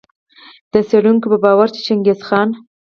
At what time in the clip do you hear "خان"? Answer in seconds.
2.27-2.49